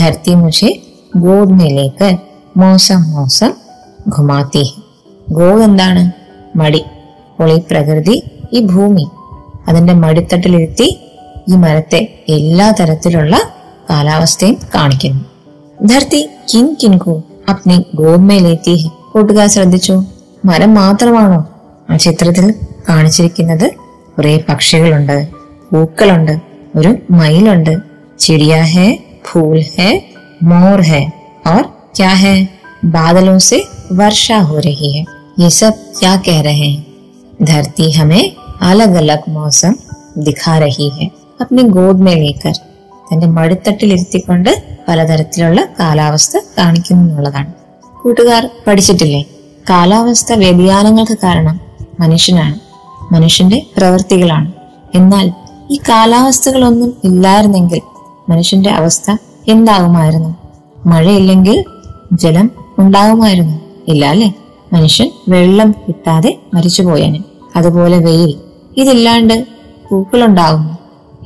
ധർത്തി 0.00 0.34
മുഷെ 0.34 0.70
ഗോദ്മേലേക്ക് 1.16 2.08
മോശം 2.56 3.10
മോശം 3.10 3.54
ഘുമാത്തി. 4.18 4.74
ഗോ 5.30 5.60
എന്താണ്? 5.60 6.12
മടി. 6.58 6.78
അപ്പോൾ 6.78 7.52
ഈ 7.52 7.60
പ്രകൃതി 7.70 8.30
ഈ 8.52 8.60
ഭൂമി 8.60 9.08
അതിന്റെ 9.68 9.92
മടിത്തട്ടിലിരുത്തി 9.92 11.00
ഈ 11.48 11.56
മരത്തെ 11.56 12.24
എല്ലാ 12.28 12.70
തരത്തിലുള്ള 12.70 13.40
കാലാവസ്ഥയും 13.90 14.56
കാണിക്കുന്നു. 14.74 15.24
ധർത്തി 15.86 16.30
കിൻ 16.54 16.76
കിൻകു 16.82 17.22
അപ്നി 17.50 17.86
ഗോമേലേത്തി. 17.94 18.90
കൂട്ടുകാർ 19.12 19.48
ശ്രദ്ധിച്ചു. 19.48 20.04
മരം 20.44 20.74
മാത്രമാണോ 20.74 21.48
ആ 21.90 21.96
ചിത്രത്തിൽ 21.96 22.54
കാണിച്ചിരിക്കുന്നത്? 22.88 23.70
കുറെ 24.16 24.44
പക്ഷികളുണ്ട് 24.48 25.28
പൂക്കളുണ്ട് 25.72 26.38
ഒരു 26.76 26.96
മയിലുണ്ട്. 27.10 27.78
ചിടിയ 28.18 28.56
ഹേ 28.60 28.98
ഫൂൽ 29.24 29.64
ഹേ 29.78 30.14
മോർ 30.42 30.80
ഹേ 30.80 31.10
ഓർ 31.46 31.64
क्या 31.95 32.09
है 32.17 32.35
बादलों 32.89 33.37
से 33.39 33.63
वर्षा 33.91 34.37
हो 34.41 34.59
रही 34.59 34.91
है 34.97 35.05
ये 35.39 35.49
सब 35.51 35.73
क्या 35.99 36.15
कह 36.25 36.41
रहे 36.41 36.69
हैं 36.69 36.85
धरती 37.43 37.91
हमें 37.91 38.23
अलग 38.61 38.95
अलग 38.95 39.23
मौसम 39.29 39.75
दिखा 40.19 40.57
रही 40.57 40.89
है 40.89 41.09
अपनी 41.41 41.63
गोद 41.69 41.99
में 41.99 42.15
लेकर 42.15 42.55
തന്റെ 43.09 43.27
മടിത്തട്ടിലിരുത്തിക്കൊണ്ട് 43.27 44.49
പലതരത്തിലുള്ള 44.87 45.59
കാലാവസ്ഥ 45.79 46.37
കാണിക്കുന്നു 46.57 47.03
എന്നുള്ളതാണ് 47.03 47.51
കൂട്ടുകാർ 47.95 48.43
പഠിച്ചിട്ടില്ലേ 48.67 49.21
കാലാവസ്ഥ 49.69 50.33
വ്യതിയാനങ്ങൾക്ക് 50.33 51.17
കാരണം 51.23 51.59
മനുഷ്യനാണ് 51.99 52.55
മനുഷ്യന്റെ 53.11 53.57
പ്രവൃത്തികളാണ് 53.77 54.49
എന്നാൽ 54.95 55.25
ഈ 55.71 55.77
കാലാവസ്ഥകളൊന്നും 55.89 56.93
ഇല്ലായിരുന്നെങ്കിൽ 57.03 57.81
മനുഷ്യന്റെ 58.29 58.71
അവസ്ഥ 58.71 59.17
എന്താകുമായിരുന്നു 59.47 60.31
മഴയില്ലെങ്കിൽ 60.85 61.57
ജലം 62.12 62.50
ഉണ്ടാകുമായിരുന്നു 62.78 63.60
ഇല്ല 63.88 64.06
അല്ലെ? 64.06 64.32
മനുഷ്യൻ 64.72 65.10
വെള്ളം 65.28 65.74
കിട്ടാതെ 65.88 66.38
മരിച്ചുപോയാന്. 66.54 67.18
അതുപോലെ 67.56 67.98
വെയിൽ. 67.98 68.34
ഇതില്ലാണ്ട് 68.76 69.46
പൂക്കൾ 69.90 70.24
ഉണ്ടാകുന്നു 70.24 70.78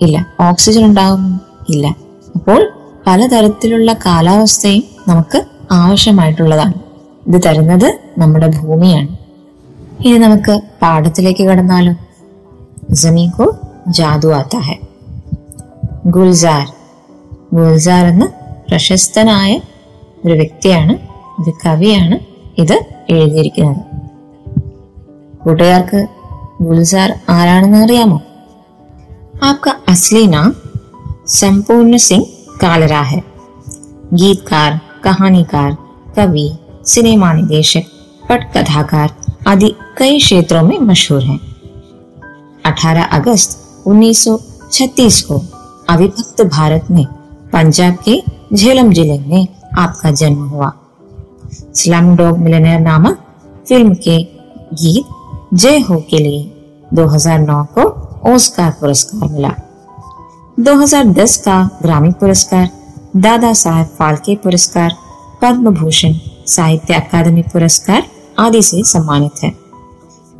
ഇല്ല. 0.03 0.27
ഓക്സിജൻ 0.41 0.85
ഉണ്ടാകുന്നു 0.85 1.41
ഇല്ല. 1.69 1.97
അപ്പോൾ 2.35 2.73
പലതരത്തിലുള്ള 3.07 3.93
കാലാവസ്ഥയും 3.93 4.83
നമുക്ക് 5.09 5.43
ആവശ്യമായിട്ടുള്ളതാണ്. 5.73 6.75
ഇത് 7.27 7.43
തരുന്നത് 7.47 7.99
നമ്മുടെ 8.19 8.47
ഭൂമിയാണ്. 8.47 9.09
ഇനി 10.07 10.19
നമുക്ക് 10.19 10.61
പാഠത്തിലേക്ക് 10.83 11.45
കടന്നാലും? 11.45 11.97
ജമീൻ 12.91 13.31
കോ 13.31 13.57
ജാദു 13.89 14.29
ആത്ത 14.29 14.57
ഹെ 14.57 14.79
ഗുൽസാർ. 16.07 16.67
ഗുൽസാർ 17.55 18.07
എന്ന 18.07 18.29
പ്രശസ്തനായ 18.69 19.61
ഒരു 20.26 20.34
വ്യക്തിയാണ് 20.34 20.96
ഒരു 21.42 21.52
കവിയാണ് 21.64 22.18
ഇത് 22.62 22.78
എഴുതിയിരിക്കുന്നത് 23.16 23.84
കൂട്ടുകാർക്ക് 25.44 26.00
ഗുൽസാർ 26.68 27.10
ആരാണെന്ന് 27.36 27.80
അറിയാമോ 27.84 28.18
आपका 29.42 29.72
असली 29.88 30.26
नाम 30.28 30.50
संपूर्ण 31.32 31.98
सिंह 32.00 32.24
कालरा 32.62 33.02
है 33.02 33.20
गीतकार 34.14 34.72
कहानीकार 35.04 35.70
कवि 36.16 36.48
सिनेमा 36.86 37.32
निदेशक 37.34 37.86
पटकथाकार 38.24 39.10
आदि 39.48 39.70
कई 39.98 40.18
क्षेत्रों 40.18 40.64
में 40.64 40.78
मशहूर 40.82 41.24
हैं 41.24 41.40
18 42.64 43.08
अगस्त 43.12 43.58
1936 43.88 45.22
को 45.22 45.38
अविभक्त 45.90 46.42
भारत 46.50 46.92
में 46.92 47.06
पंजाब 47.54 47.98
के 48.06 48.22
झेलम 48.54 48.92
जिले 48.94 49.18
में 49.22 49.48
आपका 49.79 50.11
जन्म 50.11 50.49
हुआ। 50.49 50.73
स्लम 51.75 52.17
डॉग 52.17 52.39
मिलनर 52.39 52.81
नामक 52.81 53.19
फ़िल्म 53.69 53.95
के 53.95 54.23
गीत 54.75 55.05
जय 55.55 55.79
हो 55.79 56.05
के 56.11 56.19
लिए 56.19 56.67
2009 56.95 57.65
को 57.65 57.83
ओस्कार 58.35 58.71
पुरस्कार 58.71 59.31
मिला। 59.31 59.55
2010 60.61 61.37
का 61.37 61.71
ग्रामीण 61.83 62.13
पुरस्कार, 62.13 62.71
दादा 63.17 63.53
साहब 63.53 63.87
फाल्के 63.87 64.37
पुरस्कार 64.37 64.93
पद्म 65.43 65.71
भूषण 65.71 66.15
साहित्य 66.47 66.95
अकादमी 66.95 67.43
पुरस्कार 67.43 68.03
आदि 68.39 68.63
से 68.63 68.83
सम्मानित 68.83 69.43
है। 69.45 69.53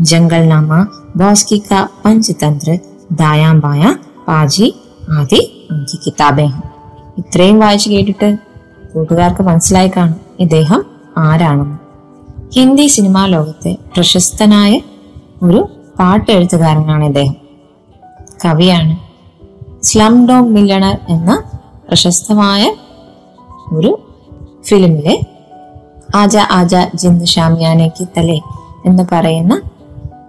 जंगल 0.01 0.43
नामा 0.43 0.79
बॉस्की 1.17 1.59
का 1.59 1.89
पंचतंत्र 2.05 2.79
दाया 3.13 3.55
बाया 3.55 3.93
पाजी 4.27 4.75
आदि 5.11 5.69
उनकी 5.71 5.97
किताबें 5.97 6.49
हैं। 6.49 6.75
ഇത്രയും 7.19 7.59
വായിച്ചു 7.59 7.91
एडिटर 7.91 8.39
കൂട്ടുകാർക്ക് 8.95 9.43
മനസ്സിലായി 9.43 9.91
കാണും 9.97 10.21
ഇദ്ദേഹം 10.41 10.85
ആരാണെന്ന്. 11.19 11.79
ഹിന്ദി 12.55 12.87
സിനിമാ 12.87 13.27
ലോകത്തെ 13.27 13.77
പ്രശസ്തനായ 13.95 14.81
ഒരു 15.43 15.69
പാട്ടെഴുത്തുകാരനാണ് 15.99 17.05
ഇദ്ദേഹം. 17.05 17.35
കവിയാണ്. 18.45 18.97
സ്ലം 19.85 20.29
ഡോം 20.29 20.55
മില്ലണർ 20.55 20.99
എന്ന 21.09 21.43
പ്രശസ്തമായ 21.89 22.75
ഒരു 23.73 24.01
ഫിലിമിലെ 24.65 25.21
ആജ 26.17 26.37
ആജ 26.37 26.77
ജിന്ദ് 26.95 27.25
ഷാമിയാനേക്ക് 27.25 28.09
തലേ 28.17 28.41
എന്ന് 28.87 29.03
പറയുന്ന 29.13 29.63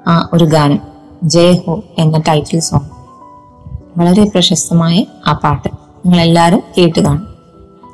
ആ 0.08 0.30
ഒരു 0.34 0.46
ഗാനം 0.46 0.80
ജയ് 1.24 1.58
ഹോ 1.68 1.82
എന്ന 1.98 2.22
ടൈറ്റിൽ 2.28 2.60
സോങ് 2.60 2.90
വളരെ 3.98 4.24
പ്രശസ്തമായ 4.24 5.06
ആ 5.28 5.32
പാട്ട്. 5.32 5.68
നിങ്ങളെല്ലാവരും 6.06 6.62
കേട്ട് 6.78 7.00
കാണും. 7.00 7.35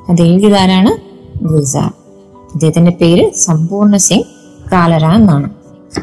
അത് 0.08 0.22
എഴുതിയതാരാണ്? 0.22 0.90
ഗുൽസാർ 1.44 1.92
അദ്ദേഹത്തിന്റെ 2.54 2.90
പേര് 3.00 3.32
സമ്പൂർണ 3.32 3.96
സിംഗ് 3.96 4.24
കാലറ 4.72 5.04
എന്നാണ്. 5.04 5.50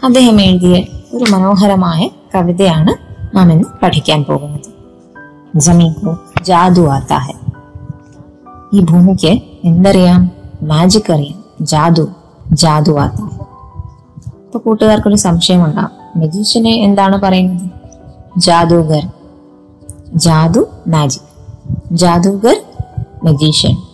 അദ്ദേഹം 0.03 0.41
എഴുതിയ 0.41 0.83
ഒരു 1.13 1.25
മനോഹരമായ 1.31 2.09
കവിതയാണ് 2.35 2.91
നാം 3.37 3.51
ഇന്ന് 3.51 3.63
പഠിക്കാൻ 3.83 4.23
പോകുന്നത്. 4.23 4.69
ജമീൻ 5.55 5.93
കോ 5.93 6.17
ജാദു 6.43 6.81
ആത്താ 6.81 7.17
ഹെ 7.17 7.33
ഈ 8.73 8.79
ഭൂമിക്ക് 8.79 9.41
എന്തറിയാം? 9.63 10.31
മാജിക് 10.61 11.13
അറിയാം. 11.13 11.43
ജാദു 11.61 12.07
ജാദു 12.51 12.91
ആത്താ 12.91 13.25
ഹെ 13.25 13.39
ഇപ്പൊ 14.45 14.59
കൂട്ടുകാർക്കൊരു 14.59 15.15
സംശയം 15.15 15.65
ഉണ്ടാവും 15.65 16.19
മജീഷ്യനെ 16.19 16.71
എന്താണ് 16.71 17.21
പറയുന്നത്? 17.21 17.71
ജാദൂഗർ. 18.37 19.07
ജാദു 20.15 20.67
മാജിക് 20.87 21.95
ജാദൂഗർ 21.95 22.61
മജീഷ്യൻ. 23.23 23.88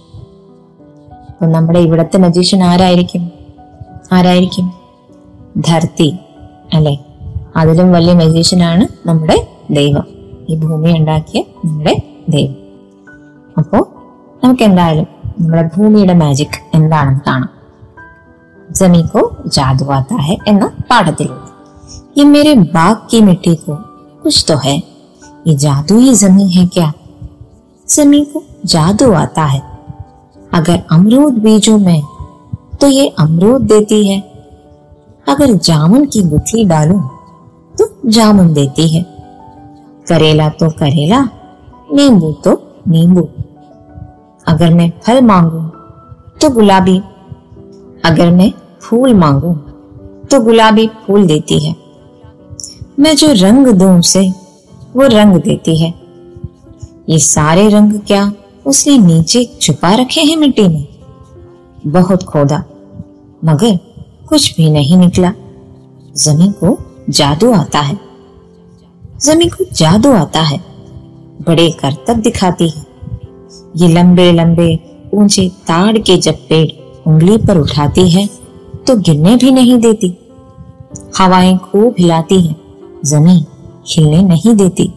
അപ്പൊ 1.35 1.45
നമ്മുടെ 1.45 1.79
ഇവിടത്തെ 1.79 2.17
മജീഷ്യൻ 2.17 2.63
ആരായിരിക്കും? 2.63 3.31
ആരായിരിക്കും? 4.11 4.73
ധർത്തി 5.57 6.17
അല്ലെ? 6.73 6.97
അതിലും 7.55 7.91
വലിയ 7.91 8.13
മജീഷ്യനാണ് 8.13 9.07
നമ്മുടെ 9.07 9.47
ദൈവം. 9.71 10.07
ഈ 10.49 10.55
ഭൂമി 10.55 10.91
ഉണ്ടാക്കിയ 10.91 11.43
നമ്മുടെ 11.65 12.01
ദൈവം. 12.29 12.55
അപ്പോ 13.57 13.77
നമുക്ക് 14.43 14.63
എന്തായാലും 14.63 15.07
നമ്മുടെ 15.39 15.69
ഭൂമിയുടെ 15.77 16.13
മാജിക് 16.13 16.75
എന്താണെന്ന് 16.75 17.19
കാണാം. 17.27 17.49
ജമീകോ 18.71 19.37
ജാദു 19.45 19.83
ഹെ 20.15 20.37
എന്ന 20.47 20.71
പാഠത്തിലൂടെ. 20.91 21.45
ഈ 22.21 22.23
മേരെ 22.23 22.53
ബാക്കി 22.53 23.19
മിട്ടിക്കോ 23.19 23.79
കുശ് 24.25 24.53
ഹെ 24.53 24.83
ഈ 25.47 25.51
ജാതു 25.51 25.93
ഈ 25.93 26.13
ജമീൻ 26.13 26.47
ഹെ 26.47 26.65
ക്യാ 26.65 26.93
ജമീകോ 27.89 28.43
ജാദു 28.65 29.05
ഹെ 29.45 29.74
अगर 30.55 30.83
अमरूद 30.91 31.33
बीजूं 31.33 31.77
मैं 31.79 32.01
तो 32.81 32.87
ये 32.87 33.07
अमरूद 33.19 33.61
देती 33.61 34.07
है। 34.07 34.19
अगर 35.27 35.53
जामुन 35.53 36.05
की 36.05 36.21
गुठली 36.21 36.65
डालूं 36.65 37.01
तो 37.75 38.09
जामुन 38.09 38.53
देती 38.53 38.87
है। 38.87 39.03
करेला 40.07 40.49
तो 40.49 40.69
करेला, 40.69 41.29
नींबू 41.93 42.31
तो 42.31 42.75
नींबू। 42.87 43.29
अगर 44.47 44.73
मैं 44.73 44.91
फल 45.03 45.21
मांगू 45.21 45.59
तो 46.41 46.49
गुलाबी। 46.49 47.01
अगर 48.05 48.31
मैं 48.31 48.51
फूल 48.81 49.13
मांगू 49.13 49.53
तो 50.25 50.39
गुलाबी 50.41 50.87
फूल 50.87 51.27
देती 51.27 51.59
है। 51.65 51.75
मैं 52.99 53.15
जो 53.15 53.27
रंग 53.31 53.67
दूँ 53.67 53.99
उसे, 53.99 54.29
वो 54.95 55.07
रंग 55.07 55.35
देती 55.35 55.77
है। 55.77 55.93
ये 57.09 57.19
सारे 57.19 57.69
रंग 57.69 57.99
क्या? 58.07 58.33
उसने 58.65 58.97
नीचे 58.97 59.43
छुपा 59.61 59.93
रखे 59.95 60.21
हैं 60.21 60.35
मिट्टी 60.37 60.67
में। 60.67 60.87
बहुत 61.87 62.23
खोदा, 62.23 62.63
मगर 63.45 63.77
कुछ 64.29 64.55
भी 64.57 64.69
नहीं 64.69 64.97
निकला। 64.97 65.31
ज़मीन 66.15 66.51
को 66.51 66.77
जादू 67.09 67.51
आता 67.53 67.79
है। 67.79 67.99
ज़मीन 69.21 69.49
को 69.49 69.65
जादू 69.73 70.11
आता 70.11 70.41
है। 70.41 70.57
बड़े 71.47 71.69
करतब 71.71 72.13
दिखाती 72.13 72.69
है। 72.69 72.85
ये 73.75 73.87
लंबे 73.87 74.31
लंबे, 74.31 74.79
ऊँचे 75.13 75.49
ताड़ 75.67 75.97
के 75.97 76.17
जब 76.17 76.35
पेड़ 76.49 76.69
उंगली 77.07 77.37
पर 77.37 77.57
उठाती 77.57 78.09
है 78.09 78.29
तो 78.87 78.95
गिरने 78.97 79.35
भी 79.35 79.51
नहीं 79.51 79.79
देती। 79.79 80.17
हवाएँ 81.17 81.57
खूब 81.57 81.95
हिलाती 81.99 82.41
है, 82.41 82.55
ज़मीन 83.05 83.45
हिलने 83.87 84.21
नहीं 84.23 84.55
देती। 84.55 84.91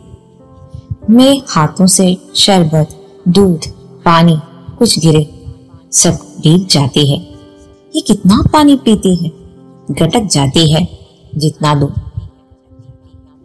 मैं 1.10 1.40
हाथों 1.48 1.86
से 1.86 2.16
शरबत 2.34 2.88
दूध, 3.28 3.68
पानी, 4.04 4.38
कुछ 4.78 4.98
गिरे। 4.98 5.44
सब 5.92 6.10
भीग 6.10 6.66
जाती 6.66 7.10
है। 7.10 7.18
ये 7.96 8.00
कितना 8.00 8.44
पानी 8.52 8.76
पीती 8.76 9.16
है? 9.16 9.32
गटक 9.90 10.20
जाती 10.20 10.72
है, 10.72 10.98
जितना 11.34 11.74
दो 11.74 11.92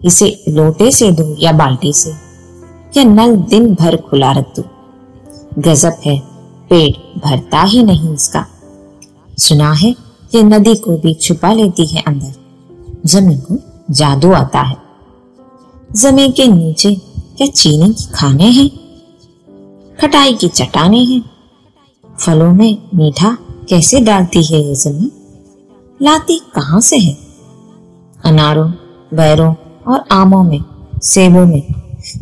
इसे 0.06 0.43
लोटे 0.50 0.91
से 0.91 1.12
दो 1.12 1.36
या 1.39 1.52
बाल्टी 1.52 1.93
से? 1.93 2.12
या 2.98 3.04
नल 3.04 3.36
दिन 3.36 3.74
भर 3.74 3.98
खुला 3.98 4.32
रख 4.32 4.60
दो? 4.60 4.63
गजब 5.62 5.93
है, 6.06 6.19
पेट 6.69 7.19
भरता 7.26 7.62
ही 7.62 7.84
नहीं 7.84 8.13
इसका। 8.13 8.46
सुना 9.38 9.72
है, 9.72 9.96
ये 10.36 10.43
नदी 10.43 10.76
को 10.76 10.98
भी 10.98 11.13
छुपा 11.13 11.54
लेती 11.54 11.86
है 11.86 12.04
अंदर। 12.08 12.34
ज़मीन 13.06 13.38
को 13.38 13.58
जादू 13.91 14.32
आता 14.32 14.62
है। 14.62 14.78
ज़मीन 15.96 16.32
के 16.32 16.48
नीचे 16.48 16.96
क्या 17.38 17.48
चीनी 17.48 17.93
की 17.93 18.08
खाने 18.13 18.43
हैं? 18.43 18.83
खटाई 20.01 20.34
की 20.34 20.47
चटाने 20.47 21.03
हैं। 21.03 21.29
फलों 22.19 22.53
में 22.53 22.77
मीठा 22.95 23.38
कैसे 23.69 23.99
डालती 23.99 24.43
है 24.43 24.62
ये 24.67 24.75
ज़मीन? 24.75 25.12
लाती 26.01 26.39
कहाँ 26.56 26.82
से 26.82 26.97
है? 26.97 27.17
अनारों, 28.25 28.71
बैरों 29.13 29.56
और 29.88 30.03
आमों 30.12 30.43
में 30.43 30.63
सेबों 31.03 31.45
में, 31.45 31.63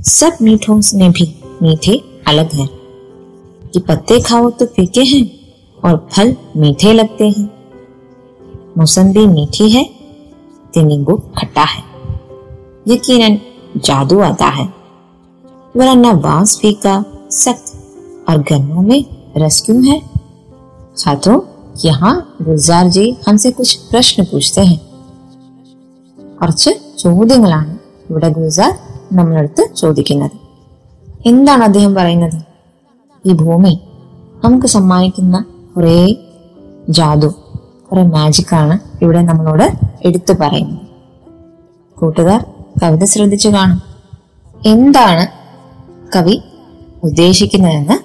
सब 0.04 0.38
मीठों 0.42 0.82
में 0.94 1.12
भी 1.12 1.44
मीठे 1.62 2.22
अलग 2.28 2.52
हैं। 2.52 2.70
कि 3.74 3.80
पत्ते 3.80 4.22
खाओ 4.22 4.50
तो 4.50 4.66
फीके 4.66 5.02
हैं 5.02 5.54
और 5.86 6.10
फल 6.12 6.36
मीठे 6.58 6.94
लगते 6.94 7.30
हैं। 7.30 7.50
मौसम्बी 8.78 9.28
मीठी 9.28 9.70
है 9.70 9.84
तो 10.74 10.82
नींबू 10.82 11.16
खट्टा 11.18 11.64
है। 11.64 11.84
यकीनन 12.88 13.40
जादू 13.78 14.20
आता 14.20 14.46
है। 14.46 14.74
वरना 15.78 16.14
बाँस 16.14 16.60
फीका 16.62 17.06
सख्त 17.33 17.73
और 18.29 18.39
गर्मों 18.43 18.83
में 18.83 19.01
रस 19.37 19.61
क्यों 19.67 19.79
है 19.85 20.01
छात्रों 20.97 21.41
यहाँ 21.85 22.15
गुलजार 22.43 22.89
जी 22.89 23.05
हमसे 23.29 23.51
कुछ 23.53 23.75
प्रश्न 23.91 24.25
पूछते 24.25 24.61
हैं 24.63 24.81
കുറച്ച് 26.39 26.71
ചോദ്യങ്ങളാണ് 26.99 27.73
ഇവിടെ 28.11 28.29
ഗുൽസാർ 28.29 28.73
നമ്മളടുത്ത് 29.13 29.63
ചോദിക്കുന്നത് 29.77 30.35
എന്താണ് 31.27 31.63
അദ്ദേഹം 31.65 31.93
പറയുന്നത് 31.95 32.37
ഈ 33.25 33.35
ഭൂമി 33.35 33.73
നമുക്ക് 34.45 34.67
സമ്മാനിക്കുന്ന 34.67 35.37
കുറേ 35.77 35.95
ജാദു 36.91 37.31
കുറെ 37.91 38.03
മാജിക്കാണ് 38.09 38.77
ഇവിടെ 39.03 39.23
നമ്മളോട് 39.23 39.67
എടുത്തു 40.05 40.33
പറയുന്നത് 40.33 40.83
കൂട്ടുകാർ 41.97 42.41
കവിത 42.83 43.05
ശ്രദ്ധിച്ചു 43.05 43.49
കാണും 43.49 43.81
എന്താണ് 44.67 45.25
കവി 46.17 46.37
ഉദ്ദേശിക്കുന്നതെന്ന് 47.03 47.97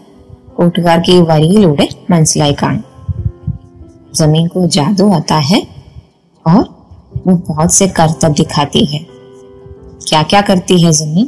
കൂട്ടുകാർക്ക് 0.56 1.12
ഈ 1.12 1.22
വരിയിലൂടെ 1.32 1.88
മനസ്സിലായി 2.12 2.58
കാണും 2.62 2.86
जमीन 4.14 4.48
को 4.48 4.62
जादू 4.68 5.12
आता 5.14 5.36
है 5.50 5.60
और 6.46 6.64
वो 7.26 7.36
बहुत 7.48 7.74
से 7.74 7.88
करतब 7.90 8.34
दिखाती 8.34 8.86
है 8.86 9.00
क्या 10.02 10.22
क्या 10.24 10.42
करती 10.42 10.82
है 10.82 10.92
जमीन 10.94 11.28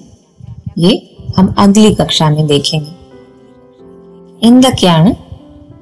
ये 0.77 0.91
हम 1.37 1.53
अगली 1.57 1.93
कक्षा 1.95 2.29
में 2.29 2.45
देखेंगे 2.47 2.91
എന്തൊക്കെയാണ് 4.41 5.11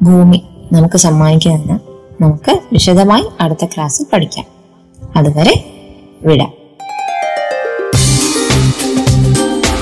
ഭൂമി 0.04 0.40
നമുക്ക് 0.74 0.98
സമ്മാനിക്കുന്നതെന്ന് 0.98 1.78
നമുക്ക് 2.22 2.54
വിശദമായി 2.74 3.26
അടുത്ത 3.42 3.66
ക്ലാസ്സിൽ 3.66 4.06
പഠിക്കാം 4.12 4.46
അതുവരെ 5.00 5.56
വിടാം 6.22 6.52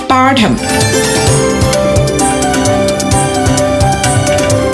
പാഠം 0.09 0.53